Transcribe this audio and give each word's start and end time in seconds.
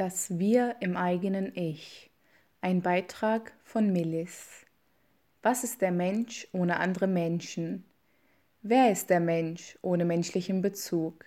Das 0.00 0.38
Wir 0.38 0.76
im 0.80 0.96
eigenen 0.96 1.54
Ich. 1.54 2.10
Ein 2.62 2.80
Beitrag 2.80 3.52
von 3.62 3.92
Millis. 3.92 4.64
Was 5.42 5.62
ist 5.62 5.82
der 5.82 5.92
Mensch 5.92 6.48
ohne 6.52 6.80
andere 6.80 7.06
Menschen? 7.06 7.84
Wer 8.62 8.90
ist 8.92 9.10
der 9.10 9.20
Mensch 9.20 9.78
ohne 9.82 10.06
menschlichen 10.06 10.62
Bezug? 10.62 11.26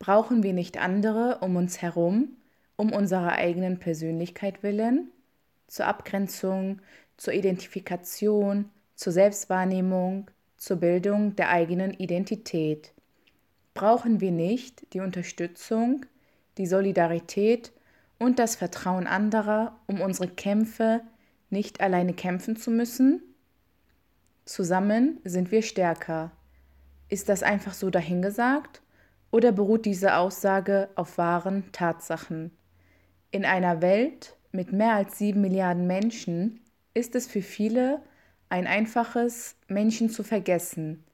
Brauchen 0.00 0.42
wir 0.42 0.54
nicht 0.54 0.76
andere 0.76 1.38
um 1.40 1.54
uns 1.54 1.82
herum, 1.82 2.36
um 2.74 2.92
unserer 2.92 3.34
eigenen 3.34 3.78
Persönlichkeit 3.78 4.64
willen? 4.64 5.12
Zur 5.68 5.86
Abgrenzung, 5.86 6.80
zur 7.16 7.32
Identifikation, 7.32 8.70
zur 8.96 9.12
Selbstwahrnehmung, 9.12 10.32
zur 10.56 10.78
Bildung 10.78 11.36
der 11.36 11.50
eigenen 11.50 11.92
Identität. 11.92 12.92
Brauchen 13.72 14.20
wir 14.20 14.32
nicht 14.32 14.92
die 14.94 15.00
Unterstützung, 15.00 16.06
die 16.58 16.66
Solidarität 16.66 17.70
und 18.24 18.38
das 18.38 18.56
Vertrauen 18.56 19.06
anderer, 19.06 19.78
um 19.86 20.00
unsere 20.00 20.28
Kämpfe 20.28 21.02
nicht 21.50 21.80
alleine 21.80 22.14
kämpfen 22.14 22.56
zu 22.56 22.70
müssen? 22.70 23.22
Zusammen 24.46 25.20
sind 25.24 25.50
wir 25.50 25.62
stärker. 25.62 26.32
Ist 27.08 27.28
das 27.28 27.42
einfach 27.42 27.74
so 27.74 27.90
dahingesagt 27.90 28.82
oder 29.30 29.52
beruht 29.52 29.84
diese 29.84 30.16
Aussage 30.16 30.88
auf 30.94 31.18
wahren 31.18 31.64
Tatsachen? 31.72 32.50
In 33.30 33.44
einer 33.44 33.82
Welt 33.82 34.36
mit 34.52 34.72
mehr 34.72 34.94
als 34.94 35.18
sieben 35.18 35.42
Milliarden 35.42 35.86
Menschen 35.86 36.60
ist 36.94 37.14
es 37.14 37.26
für 37.26 37.42
viele 37.42 38.00
ein 38.48 38.66
einfaches, 38.66 39.56
Menschen 39.68 40.08
zu 40.08 40.22
vergessen, 40.22 41.04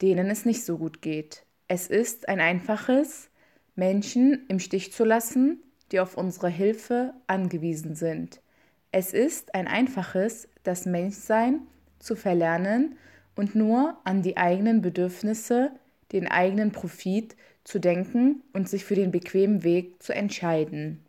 denen 0.00 0.30
es 0.30 0.44
nicht 0.44 0.64
so 0.64 0.78
gut 0.78 1.02
geht. 1.02 1.44
Es 1.66 1.88
ist 1.88 2.28
ein 2.28 2.40
einfaches, 2.40 3.30
Menschen 3.74 4.46
im 4.48 4.60
Stich 4.60 4.92
zu 4.92 5.04
lassen, 5.04 5.62
die 5.92 6.00
auf 6.00 6.16
unsere 6.16 6.48
Hilfe 6.48 7.14
angewiesen 7.26 7.94
sind. 7.94 8.40
Es 8.92 9.12
ist 9.12 9.54
ein 9.54 9.68
einfaches, 9.68 10.48
das 10.62 10.86
Menschsein 10.86 11.60
zu 11.98 12.16
verlernen 12.16 12.96
und 13.34 13.54
nur 13.54 13.96
an 14.04 14.22
die 14.22 14.36
eigenen 14.36 14.82
Bedürfnisse, 14.82 15.70
den 16.12 16.28
eigenen 16.28 16.72
Profit 16.72 17.36
zu 17.64 17.78
denken 17.78 18.42
und 18.52 18.68
sich 18.68 18.84
für 18.84 18.94
den 18.94 19.10
bequemen 19.10 19.64
Weg 19.64 20.02
zu 20.02 20.14
entscheiden. 20.14 21.04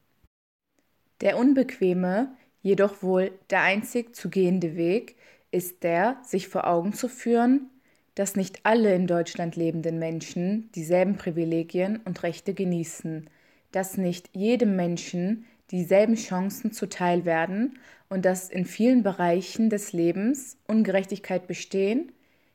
Der 1.21 1.37
unbequeme, 1.37 2.35
jedoch 2.61 3.01
wohl 3.01 3.31
der 3.49 3.61
einzig 3.61 4.15
zu 4.15 4.29
gehende 4.29 4.75
Weg 4.75 5.15
ist 5.51 5.83
der, 5.83 6.17
sich 6.23 6.47
vor 6.47 6.67
Augen 6.67 6.93
zu 6.93 7.07
führen, 7.07 7.69
dass 8.15 8.35
nicht 8.35 8.61
alle 8.63 8.93
in 8.95 9.07
Deutschland 9.07 9.55
lebenden 9.55 9.99
Menschen 9.99 10.71
dieselben 10.73 11.17
Privilegien 11.17 11.97
und 12.03 12.23
Rechte 12.23 12.53
genießen, 12.53 13.29
dass 13.77 13.95
nicht 13.95 14.31
jedem 14.33 14.75
Menschen 14.75 15.45
dieselben 15.69 16.15
Chancen 16.15 16.71
zuteil 16.71 17.25
werden 17.25 17.77
und 18.09 18.25
dass 18.25 18.49
in 18.49 18.65
vielen 18.65 19.03
Bereichen 19.03 19.69
des 19.69 19.93
Lebens 19.93 20.57
Ungerechtigkeit 20.65 21.45
bestehen, 21.45 22.11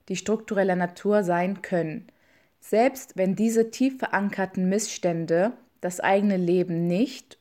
die 0.08 0.16
struktureller 0.16 0.74
Natur 0.74 1.22
sein 1.22 1.62
können, 1.62 2.08
selbst 2.58 3.16
wenn 3.16 3.36
diese 3.36 3.70
tief 3.70 4.00
verankerten 4.00 4.68
Missstände 4.68 5.52
das 5.80 6.00
eigene 6.00 6.36
Leben 6.36 6.88
nicht 6.88 7.38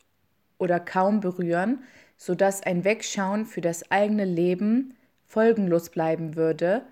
oder 0.60 0.80
kaum 0.80 1.20
berühren, 1.20 1.80
sodass 2.18 2.62
ein 2.62 2.84
Wegschauen 2.84 3.48
für 3.48 3.62
das 3.62 3.90
eigene 3.90 4.26
Leben 4.26 4.94
folgenlos 5.26 5.90
bleiben 5.90 6.36
würde, 6.36 6.84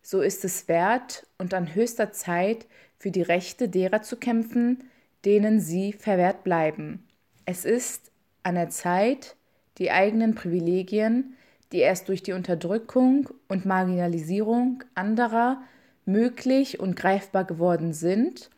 so 0.00 0.22
ist 0.22 0.46
es 0.46 0.66
wert 0.66 1.26
und 1.36 1.52
an 1.52 1.74
höchster 1.74 2.10
Zeit, 2.12 2.64
für 2.98 3.10
die 3.10 3.20
Rechte 3.20 3.68
derer 3.68 4.00
zu 4.00 4.16
kämpfen, 4.16 4.88
denen 5.24 5.60
sie 5.60 5.92
verwehrt 5.92 6.44
bleiben. 6.44 7.06
Es 7.44 7.64
ist 7.64 8.10
an 8.42 8.54
der 8.54 8.70
Zeit, 8.70 9.36
die 9.78 9.90
eigenen 9.90 10.34
Privilegien, 10.34 11.34
die 11.72 11.78
erst 11.78 12.08
durch 12.08 12.22
die 12.22 12.32
Unterdrückung 12.32 13.28
und 13.48 13.66
Marginalisierung 13.66 14.84
anderer 14.94 15.62
möglich 16.04 16.80
und 16.80 16.96
greifbar 16.96 17.44
geworden 17.44 17.92
sind, 17.92 18.50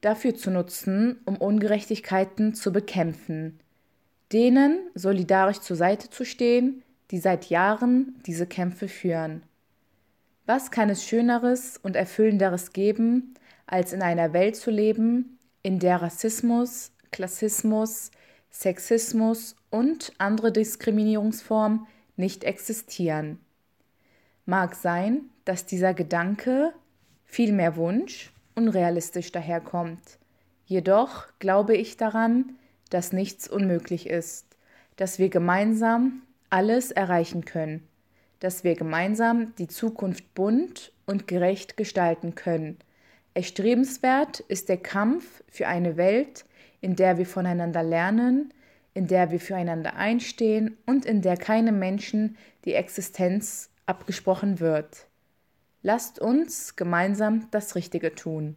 dafür 0.00 0.34
zu 0.34 0.50
nutzen, 0.50 1.20
um 1.24 1.36
Ungerechtigkeiten 1.36 2.54
zu 2.54 2.72
bekämpfen, 2.72 3.60
denen 4.32 4.78
solidarisch 4.94 5.60
zur 5.60 5.76
Seite 5.76 6.10
zu 6.10 6.24
stehen, 6.24 6.82
die 7.10 7.18
seit 7.18 7.46
Jahren 7.46 8.16
diese 8.26 8.46
Kämpfe 8.46 8.88
führen. 8.88 9.42
Was 10.44 10.70
kann 10.70 10.90
es 10.90 11.04
Schöneres 11.04 11.76
und 11.76 11.96
Erfüllenderes 11.96 12.72
geben, 12.72 13.34
als 13.66 13.92
in 13.92 14.02
einer 14.02 14.32
Welt 14.32 14.56
zu 14.56 14.70
leben, 14.70 15.35
in 15.66 15.80
der 15.80 16.00
Rassismus, 16.00 16.92
Klassismus, 17.10 18.12
Sexismus 18.50 19.56
und 19.70 20.12
andere 20.18 20.52
Diskriminierungsformen 20.52 21.86
nicht 22.16 22.44
existieren? 22.44 23.40
Mag 24.44 24.76
sein, 24.76 25.22
dass 25.44 25.66
dieser 25.66 25.92
Gedanke, 25.92 26.72
vielmehr 27.24 27.74
Wunsch, 27.76 28.32
unrealistisch 28.54 29.32
daherkommt. 29.32 30.18
Jedoch 30.66 31.26
glaube 31.40 31.76
ich 31.76 31.96
daran, 31.96 32.56
dass 32.90 33.12
nichts 33.12 33.48
unmöglich 33.48 34.08
ist, 34.08 34.46
dass 34.94 35.18
wir 35.18 35.28
gemeinsam 35.30 36.22
alles 36.48 36.92
erreichen 36.92 37.44
können 37.44 37.86
dass 38.40 38.64
wir 38.64 38.74
gemeinsam 38.74 39.54
die 39.56 39.68
Zukunft 39.68 40.34
bunt 40.34 40.92
und 41.06 41.26
gerecht 41.26 41.76
gestalten 41.76 42.34
können. 42.34 42.78
Erstrebenswert 43.36 44.40
ist 44.40 44.70
der 44.70 44.78
Kampf 44.78 45.44
für 45.46 45.68
eine 45.68 45.98
Welt, 45.98 46.46
in 46.80 46.96
der 46.96 47.18
wir 47.18 47.26
voneinander 47.26 47.82
lernen, 47.82 48.54
in 48.94 49.08
der 49.08 49.30
wir 49.30 49.40
füreinander 49.40 49.94
einstehen 49.94 50.78
und 50.86 51.04
in 51.04 51.20
der 51.20 51.36
keinem 51.36 51.78
Menschen 51.78 52.38
die 52.64 52.72
Existenz 52.72 53.68
abgesprochen 53.84 54.58
wird. 54.58 55.06
Lasst 55.82 56.18
uns 56.18 56.76
gemeinsam 56.76 57.46
das 57.50 57.74
Richtige 57.74 58.14
tun. 58.14 58.56